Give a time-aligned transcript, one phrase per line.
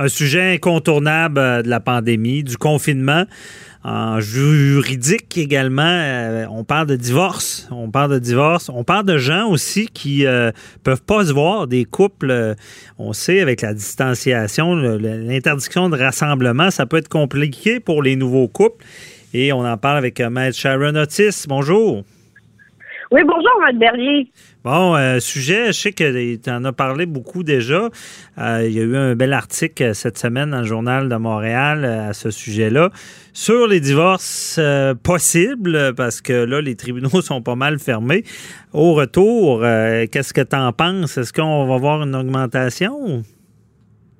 [0.00, 3.24] un sujet incontournable euh, de la pandémie, du confinement.
[3.82, 9.16] En juridique également, euh, on parle de divorce, on parle de divorce, on parle de
[9.16, 10.52] gens aussi qui euh,
[10.84, 12.56] peuvent pas se voir, des couples,
[12.98, 18.48] on sait avec la distanciation, l'interdiction de rassemblement, ça peut être compliqué pour les nouveaux
[18.48, 18.84] couples.
[19.32, 21.46] Et on en parle avec Maître Sharon Otis.
[21.48, 22.04] Bonjour.
[23.12, 24.30] Oui, bonjour, Maître Bernier.
[24.62, 27.88] Bon, euh, sujet, je sais que tu en as parlé beaucoup déjà.
[28.38, 31.16] Euh, il y a eu un bel article euh, cette semaine dans le Journal de
[31.16, 32.90] Montréal à ce sujet-là
[33.32, 34.60] sur les divorces
[35.02, 38.22] possibles, parce que là, les tribunaux sont pas mal fermés.
[38.72, 41.18] Au retour, qu'est-ce que tu en penses?
[41.18, 43.24] Est-ce qu'on va voir une augmentation?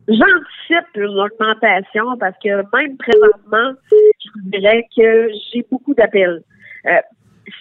[0.09, 6.42] J'anticipe une augmentation parce que même présentement, je dirais que j'ai beaucoup d'appels.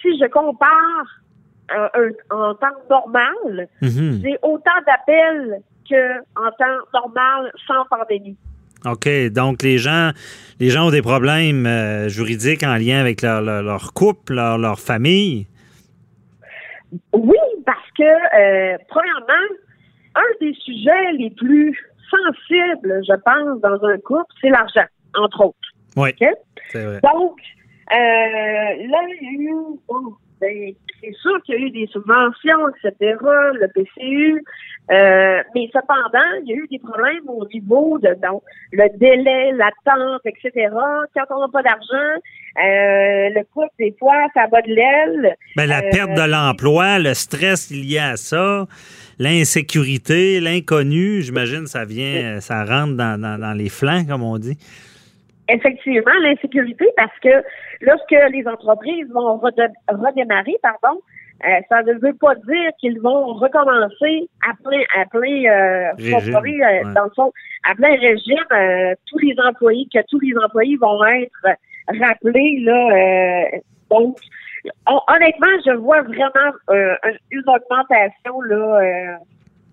[0.02, 1.19] si je compare
[2.30, 4.20] en temps normal, mhm.
[4.22, 8.36] j'ai autant d'appels qu'en temps normal sans pandémie.
[8.86, 9.08] OK.
[9.30, 10.10] Donc, les gens,
[10.58, 15.46] les gens ont des problèmes euh, juridiques en lien avec leur, couple, leur, famille?
[17.12, 19.54] Oui, parce que, euh, premièrement,
[20.14, 21.76] un des sujets les plus
[22.10, 25.56] sensibles, je pense, dans un couple, c'est l'argent, entre autres.
[25.96, 26.10] Oui.
[26.74, 27.40] Donc,
[27.92, 29.54] euh, là, il y a eu,
[30.40, 34.42] ben, c'est sûr qu'il y a eu des subventions, etc., le PCU,
[34.90, 39.52] euh, mais cependant, il y a eu des problèmes au niveau de donc, le délai,
[39.52, 40.68] l'attente, etc.
[41.14, 42.16] Quand on n'a pas d'argent,
[42.56, 45.36] euh, le coût, des fois, ça bat de l'aile.
[45.56, 48.66] Ben, la perte de euh, l'emploi, le stress lié à ça,
[49.18, 54.58] l'insécurité, l'inconnu, j'imagine, ça vient, ça rentre dans, dans les flancs, comme on dit
[55.52, 57.28] effectivement l'insécurité parce que
[57.80, 61.00] lorsque les entreprises vont redémarrer, pardon,
[61.46, 66.92] euh, ça ne veut pas dire qu'ils vont recommencer à plein, à plein, euh, euh
[66.94, 67.32] dans le fond,
[67.64, 71.46] à plein régime, tous les employés, que tous les employés vont être
[71.98, 73.46] rappelés là.
[73.90, 74.18] donc,
[74.86, 76.52] honnêtement, je vois vraiment
[77.30, 79.18] une augmentation là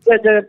[0.07, 0.47] de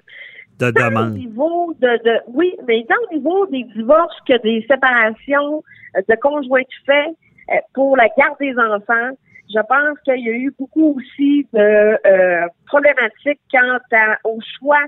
[0.58, 1.14] de demande.
[1.14, 5.62] niveau de, oui, mais dans le niveau des divorces que des séparations
[5.96, 7.27] euh, de conjoints faits euh,
[7.74, 9.16] pour la garde des enfants,
[9.48, 13.78] je pense qu'il y a eu beaucoup aussi de euh, problématiques quant
[14.24, 14.84] au choix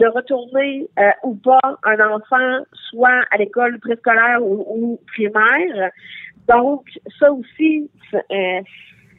[0.00, 0.88] de retourner
[1.22, 5.90] ou pas un enfant soit à l'école préscolaire ou, primaire.
[6.48, 6.86] Donc,
[7.18, 8.18] ça aussi, ça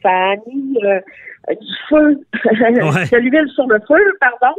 [0.04, 0.76] a mis
[1.60, 4.54] du feu, de l'huile sur le feu, pardon.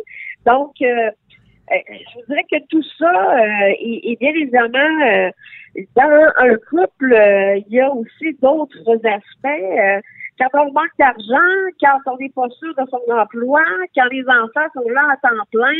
[0.45, 1.11] Donc, euh,
[1.71, 5.31] je vous dirais que tout ça euh, est, bien évidemment euh,
[5.95, 7.15] dans un couple,
[7.67, 10.03] il y a aussi d'autres aspects.
[10.39, 13.63] quand on manque d'argent, quand on n'est pas sûr de son emploi,
[13.95, 15.73] quand les enfants sont là à temps plein,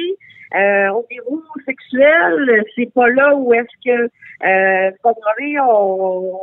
[0.53, 4.09] au niveau sexuel, c'est pas là où est-ce que
[4.45, 4.91] euh,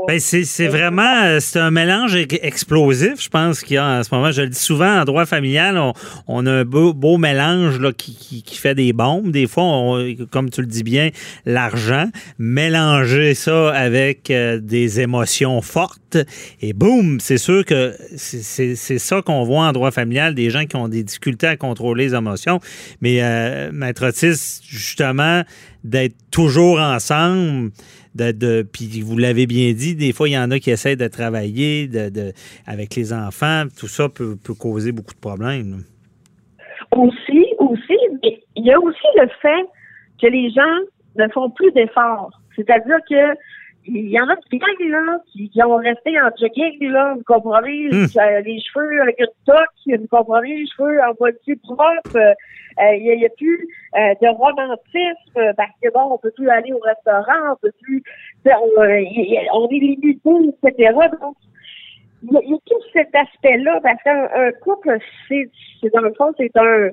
[0.09, 4.15] ben, c'est vraiment euh, c'est un mélange explosif, je pense qu'il y a en ce
[4.15, 4.31] moment.
[4.31, 5.79] Je le dis souvent, en droit familial,
[6.27, 9.31] on, a un beau, beau mélange là, qui, qui, fait des bombes.
[9.31, 9.99] Des fois,
[10.31, 11.11] comme tu le dis bien,
[11.45, 12.07] l'argent,
[12.39, 16.17] mélanger ça avec euh, des émotions fortes
[16.61, 20.77] et boum, c'est sûr que c'est ça qu'on voit en droit familial, des gens qui
[20.77, 22.61] ont des difficultés à contrôler les émotions.
[23.01, 23.71] Mais euh,
[24.69, 25.43] Justement,
[25.85, 27.71] d'être toujours ensemble.
[28.15, 31.07] De, puis vous l'avez bien dit, des fois, il y en a qui essaient de
[31.07, 31.89] travailler
[32.67, 33.65] avec les enfants.
[33.79, 35.85] Tout ça peut, causer beaucoup de problèmes.
[36.97, 37.97] Aussi, aussi,
[38.57, 39.65] il y a aussi le fait
[40.21, 40.81] que les gens
[41.17, 42.33] ne font plus d'efforts.
[42.57, 43.37] C'est-à-dire que
[43.87, 47.89] il y en a qui gagnent, là, qui, ont resté en jogging, là, vous comprenez,
[47.89, 48.07] hmm.
[48.17, 53.17] euh, les cheveux avec une toque, vous comprenez, les cheveux en voiture propre, euh, il
[53.19, 57.53] n'y a, plus euh, de romantisme, parce que bon, on peut plus aller au restaurant,
[57.53, 58.03] on peut plus,
[58.45, 60.31] on, est limité,
[60.63, 60.93] etc.
[61.21, 61.37] Donc,
[62.23, 64.99] il y, a, tout cet aspect-là, parce qu'un couple,
[65.29, 65.49] c'est,
[65.95, 66.91] dans le fond, c'est un,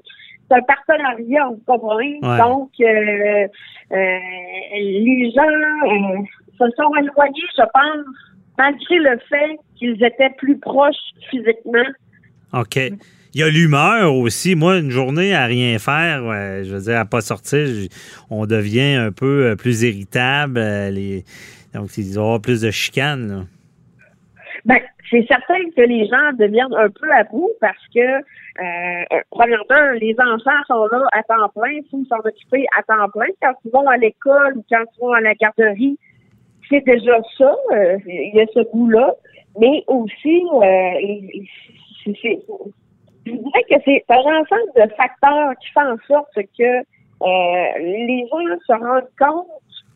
[0.49, 2.19] c'est un partenariat, vous comprenez?
[2.21, 3.47] Donc, euh,
[3.91, 6.23] les gens
[6.57, 8.05] se sont éloignés, je pense,
[8.57, 10.95] malgré le fait qu'ils étaient plus proches
[11.29, 11.87] physiquement.
[12.53, 12.77] OK.
[13.33, 14.55] Il y a l'humeur aussi.
[14.55, 16.21] Moi, une journée à rien faire,
[16.63, 17.67] je veux dire, à pas sortir,
[18.29, 20.57] on devient un peu euh, plus irritable.
[20.57, 21.23] Euh, les...
[21.73, 23.45] Donc, il y aura plus de chicanes.
[24.65, 29.91] Ben, c'est certain que les gens deviennent un peu à bout parce que, euh, premièrement,
[29.99, 33.27] les enfants sont là à temps plein, il faut s'en occuper à temps plein.
[33.41, 35.97] Quand ils vont à l'école ou quand ils vont à la garderie,
[36.69, 39.13] c'est déjà ça, euh, il y a ce goût-là,
[39.59, 41.43] mais aussi, euh,
[42.05, 46.79] je dirais que c'est un ensemble de facteurs qui font en sorte que
[47.23, 49.47] euh, les gens se rendent compte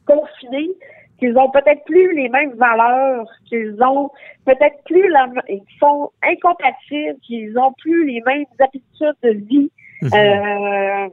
[0.06, 0.72] confinés,
[1.20, 4.10] qu'ils ont peut-être plus les mêmes valeurs, qu'ils ont
[4.46, 9.72] peut-être plus la, ils sont incompatibles, qu'ils ont plus les mêmes habitudes de vie.
[10.02, 10.10] Mhm.
[10.16, 11.10] Euh,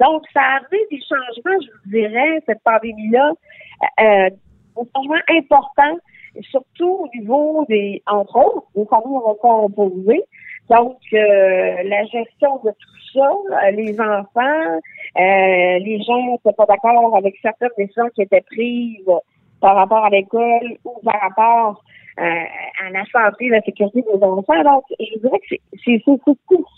[0.00, 3.32] donc, ça a amené des changements, je vous dirais, cette pandémie-là,
[4.00, 5.98] euh, des changements importants,
[6.50, 10.24] surtout au niveau des, entre autres, des familles recomposées.
[10.70, 14.80] Donc, euh, la gestion de tout ça, euh, les enfants,
[15.18, 19.04] euh, les gens n'étaient pas d'accord avec certaines décisions qui étaient prises
[19.60, 21.84] par rapport à l'école ou par rapport
[22.20, 24.62] euh, à la santé, la sécurité des enfants.
[24.62, 26.20] Donc, je dirais que c'est tout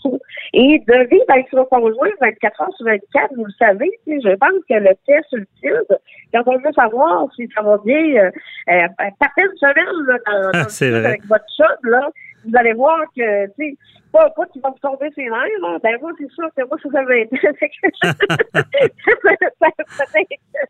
[0.03, 0.09] ça.
[0.53, 4.65] Et de vivre avec son conjoint 24 heures sur 24, vous le savez, je pense
[4.67, 5.97] que le test ultime,
[6.33, 8.31] quand on veut savoir si ça va bien, euh,
[8.69, 8.87] euh,
[9.19, 12.09] partez une semaine là, dans, dans avec votre chat, là,
[12.47, 13.77] vous allez voir que, tu sais,
[14.11, 15.77] pas, pas qu'il va vous tomber ses nerfs, là.
[15.83, 17.31] Ben, moi, c'est sûr que moi, ça, ça va être.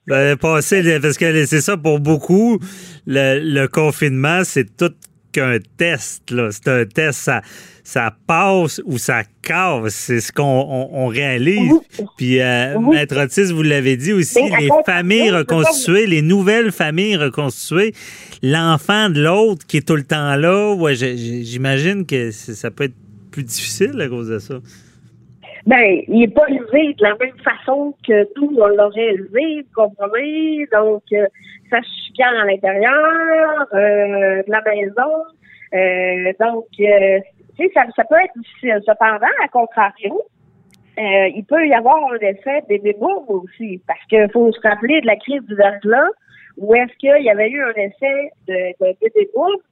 [0.08, 2.60] ben, passer, parce que c'est ça pour beaucoup,
[3.06, 4.94] le, le confinement, c'est tout
[5.38, 6.50] qu'un test, là.
[6.52, 7.42] C'est un test, ça
[7.88, 9.94] ça passe ou ça casse.
[9.94, 11.72] C'est ce qu'on on, réalise.
[12.18, 17.94] Puis, euh, Maître Otis, vous l'avez dit aussi, les familles reconstituées, les nouvelles familles reconstituées,
[18.44, 22.96] l'enfant de l'autre qui est tout le temps là, ouais, j'imagine que ça peut être
[23.32, 24.56] plus difficile à cause de ça.
[25.68, 29.90] Ben, il n'est pas élevé de la même façon que nous, on l'aurait élevé, vous
[29.90, 30.66] comprenez?
[30.72, 31.28] Donc, euh,
[31.70, 35.12] ça chicane à l'intérieur euh, de la maison.
[35.74, 37.20] Euh, donc, euh,
[37.74, 38.82] ça, ça peut être difficile.
[38.86, 40.22] Cependant, à contrario,
[41.00, 45.02] euh, il peut y avoir un effet des débours aussi, parce qu'il faut se rappeler
[45.02, 46.12] de la crise du verglas,
[46.56, 49.72] où est-ce qu'il y avait eu un effet de, de,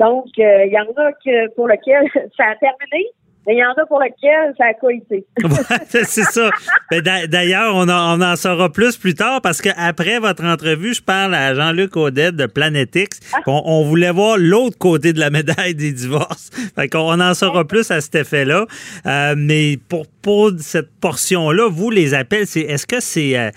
[0.00, 3.06] Donc, euh, il y en a que pour lequel ça a terminé,
[3.48, 5.24] mais il y en a pour lequel ça a coïté.
[5.88, 6.50] c'est ça.
[6.90, 11.34] Ben, d'ailleurs, on, on, en saura plus plus tard parce qu'après votre entrevue, je parle
[11.34, 13.08] à Jean-Luc Audet de Planetix.
[13.32, 13.38] Ah.
[13.46, 16.50] On, voulait voir l'autre côté de la médaille des divorces.
[16.76, 18.66] Fait qu'on en saura plus à cet effet-là.
[19.06, 23.50] Euh, mais pour, pour cette portion-là, vous, les appels, c'est est-ce que c'est euh,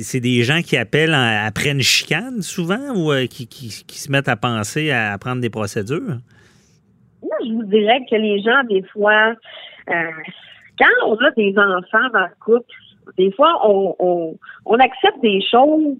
[0.00, 4.28] c'est des gens qui appellent après une chicane souvent ou euh, qui, qui, se mettent
[4.28, 6.18] à penser à prendre des procédures?
[7.22, 9.34] Moi, je vous dirais que les gens, des fois,
[9.90, 10.10] euh,
[10.78, 12.74] quand on a des enfants dans le couple,
[13.18, 14.36] des fois, on,
[14.66, 15.96] on, accepte des choses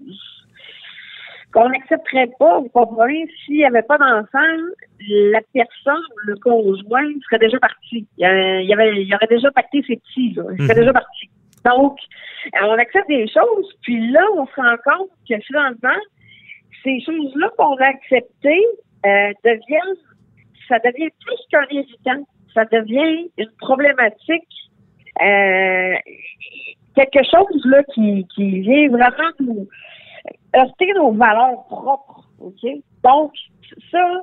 [1.53, 2.59] qu'on n'accepterait pas.
[2.59, 3.27] Vous comprenez?
[3.45, 4.39] S'il n'y avait pas d'enfant,
[5.09, 8.07] la personne, le conjoint, serait déjà parti.
[8.17, 10.43] Il y, avait, il aurait déjà pacté ses petits, là.
[10.57, 10.79] Il serait mhm.
[10.79, 11.29] déjà parti.
[11.65, 11.97] Donc,
[12.61, 15.99] on accepte des choses, puis là, on se rend compte que finalement,
[16.83, 18.65] ces choses-là qu'on a acceptées
[19.05, 19.97] euh, deviennent
[20.67, 22.27] ça devient plus qu'un irritant.
[22.53, 24.47] Ça devient une problématique,
[25.21, 25.95] euh,
[26.95, 29.67] quelque chose là qui, qui vient vraiment nous
[30.55, 32.27] heurter nos valeurs propres.
[32.39, 32.69] OK?
[33.03, 33.31] Donc,
[33.91, 34.21] ça,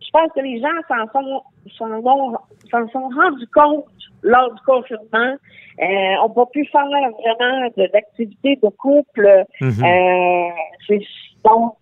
[0.00, 1.42] je pense que les gens s'en sont,
[1.78, 3.86] s'en sont rendus compte
[4.22, 5.36] lors du confinement.
[5.80, 9.44] Euh, on n'a pas pu faire vraiment d'activités de, couple.
[9.60, 10.50] Mm-hmm.
[10.90, 10.98] euh,
[11.44, 11.74] donc,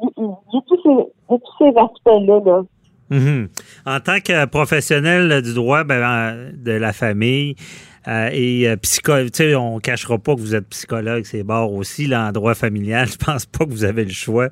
[0.00, 2.40] a tous ces, ces aspects-là.
[2.44, 2.62] Là.
[3.10, 3.48] Mhm.
[3.84, 7.54] En tant que professionnel du droit ben, euh, de la famille
[8.08, 11.72] euh, et euh, psychologue, tu sais, on cachera pas que vous êtes psychologue, c'est bord
[11.72, 13.06] aussi, là, en droit familial.
[13.12, 14.48] Je pense pas que vous avez le choix.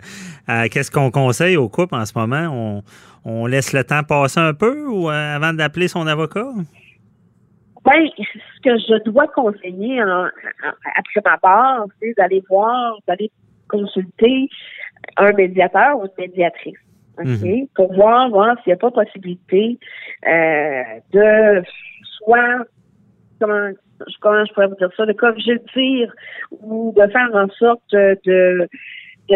[0.70, 2.82] Qu'est-ce qu'on conseille au couple en ce moment?
[3.24, 6.46] On, laisse le temps passer un peu ou avant d'appeler son avocat?
[7.84, 13.30] Ben, ce que je dois conseiller après ma part, c'est d'aller voir, d'aller
[13.68, 14.48] consulter
[15.16, 16.83] un médiateur ou une médiatrice.
[17.18, 17.68] Mhm.
[17.74, 19.78] Pour voir, voir s'il n'y a pas possibilité
[20.26, 21.62] euh, de
[22.18, 22.66] soit
[23.40, 23.70] comment
[24.20, 26.12] comment je pourrais vous dire ça, de corriger le tir
[26.50, 28.68] ou de faire en sorte de de,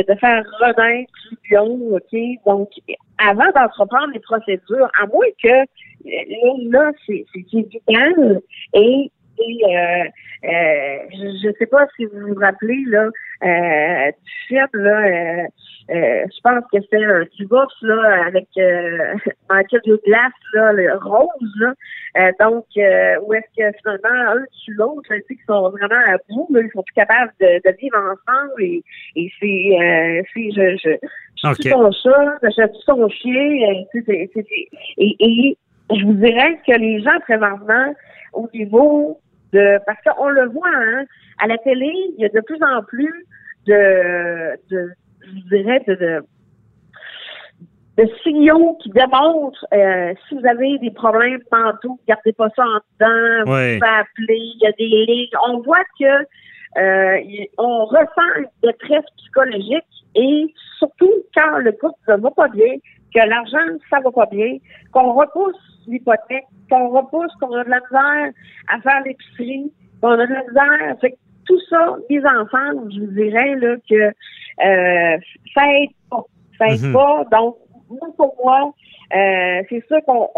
[0.02, 2.20] de faire renaître du lion, OK?
[2.44, 2.68] Donc,
[3.18, 8.40] avant d'entreprendre les procédures, à moins que là, là c'est évident
[8.74, 10.04] et et euh,
[10.44, 13.08] euh, je ne sais pas si vous vous rappelez là
[13.44, 15.46] euh, du film là,
[15.90, 19.14] euh, euh, je pense que c'était un divorce là avec euh,
[19.50, 21.74] Michael Douglas là, le rose là.
[22.18, 22.66] Euh, donc
[23.22, 26.60] où est-ce que finalement un tue l'autre, tu sais, qu'ils sont vraiment à bout, là,
[26.62, 28.82] ils sont plus capables de, de vivre ensemble et,
[29.16, 30.96] et c'est c'est je je
[31.36, 31.70] je okay.
[31.70, 34.46] son chat, je suis son chien, c'est, c'est,
[34.98, 35.58] et, et
[35.94, 37.94] je vous dirais que les gens présentement
[38.32, 39.20] au niveau
[39.52, 41.04] de parce qu'on le voit hein,
[41.38, 43.26] à la télé, il y a de plus en plus
[43.66, 44.92] de, de
[45.34, 46.24] je dirais, de, de,
[47.98, 52.80] de signaux qui démontrent euh, si vous avez des problèmes tantôt, gardez pas ça en
[53.00, 55.28] dedans, vous pouvez appeler, il y a des lignes.
[55.48, 56.26] On voit que
[56.76, 57.16] Euh,
[57.56, 62.74] on ressent une détresse psychologique et surtout quand le couple ne va pas bien,
[63.14, 64.58] que l'argent, ça va pas bien,
[64.92, 65.56] qu'on repousse
[65.88, 68.32] l'hypothèque, qu'on repousse, qu'on a de la misère
[68.68, 71.00] à faire l'épicerie, qu'on a de la misère.
[71.00, 71.16] Fait
[71.48, 75.18] tout ça, mis ensemble, je vous dirais là, que euh,
[75.54, 76.24] ça aide pas.
[76.58, 76.92] Ça aide mhm.
[76.92, 77.24] pas.
[77.32, 77.56] Donc,
[78.16, 78.72] pour moi,
[79.14, 80.28] euh, c'est sûr qu'on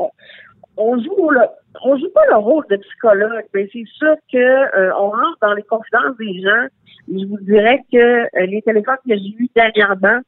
[0.76, 1.40] on, joue le,
[1.84, 5.54] on joue pas le rôle de psychologue, mais c'est sûr que euh, on rentre dans
[5.54, 6.66] les confidences des gens.
[7.08, 10.20] je vous dirais que euh, les téléphones que j'ai eus dernièrement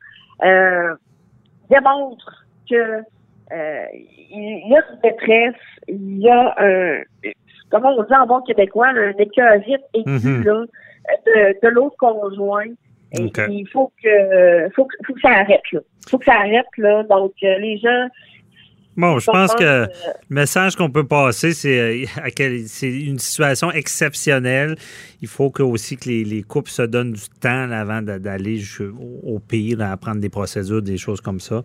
[0.44, 0.94] euh,
[1.70, 3.02] démontrent que
[3.52, 3.84] euh,
[4.30, 5.54] il y a une détresse,
[5.86, 6.56] il y a
[7.72, 10.64] un, comment on dit en bon québécois, un écœurite aigu là,
[11.26, 12.66] de, de l'autre conjoint.
[13.12, 15.80] il faut que, faut que, faut que ça arrête, là.
[16.08, 17.02] Faut que ça arrête, là.
[17.04, 18.08] Donc, euh, les gens,
[18.96, 19.88] Bon, je pense que le
[20.28, 24.76] message qu'on peut passer, c'est euh, c'est une situation exceptionnelle.
[25.22, 28.60] Il faut que aussi que les, les couples se donnent du temps avant d'aller
[29.22, 31.62] au pire, à prendre des procédures, des choses comme ça.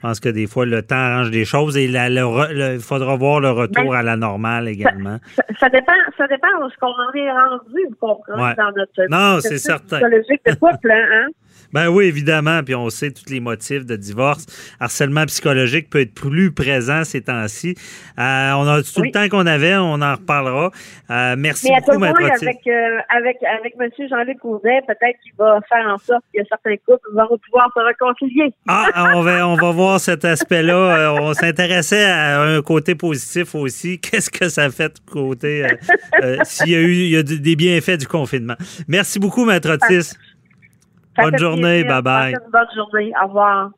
[0.08, 3.90] pense que des fois, le temps arrange des choses et il faudra voir le retour
[3.90, 5.18] ben, à la normale également.
[5.58, 9.40] Ça, dépend, ça dépend de ce qu'on en est rendu, vous comprenez, dans notre Non,
[9.40, 9.98] c'est certain.
[9.98, 11.26] psychologique de couple, hein?
[11.72, 12.62] Ben oui, évidemment.
[12.62, 14.46] Puis on sait tous les motifs de divorce.
[14.80, 17.74] Harcèlement psychologique peut être plus présent ces temps-ci.
[18.18, 20.70] Euh, on a tout le temps qu'on avait, on en reparlera.
[21.10, 24.08] Euh, merci beaucoup, Maître avec, euh, avec, avec M.
[24.08, 28.52] Jean-Luc Cousin, peut-être qu'il va faire en sorte que certains couples vont pouvoir se réconcilier.
[28.68, 31.14] Ah, ah, on va, on va voir cet aspect-là.
[31.20, 33.98] on s'intéressait à un côté positif aussi.
[34.00, 35.66] Qu'est-ce que ça fait de côté
[36.44, 38.56] s'il y a eu il y a des bienfaits du confinement?
[38.88, 40.14] Merci beaucoup, Maître Otis.
[41.16, 41.84] Bonne journée.
[41.84, 42.34] Bye bye.
[42.52, 43.12] Bonne journée.
[43.22, 43.70] Au revoir.